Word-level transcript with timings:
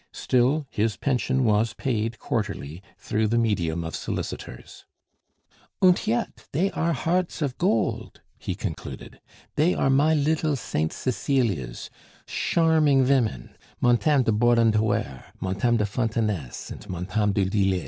still, 0.13 0.65
his 0.71 0.97
pension 0.97 1.43
was 1.43 1.75
paid 1.75 2.17
quarterly 2.17 2.81
through 2.97 3.27
the 3.27 3.37
medium 3.37 3.83
of 3.83 3.95
solicitors. 3.95 4.83
"Und 5.79 6.07
yet, 6.07 6.47
dey 6.53 6.71
are 6.71 6.93
hearts 6.93 7.39
of 7.39 7.55
gold," 7.59 8.19
he 8.39 8.55
concluded. 8.55 9.21
"Dey 9.57 9.75
are 9.75 9.91
my 9.91 10.15
liddle 10.15 10.55
Saint 10.55 10.91
Cecilias, 10.91 11.91
sharming 12.25 13.03
vimmen, 13.03 13.55
Montame 13.79 14.23
de 14.23 14.31
Bordentuere, 14.31 15.25
Montame 15.39 15.77
de 15.77 15.85
Fantenesse, 15.85 16.71
und 16.71 16.87
Montame 16.89 17.31
du 17.31 17.45
Dilet. 17.45 17.79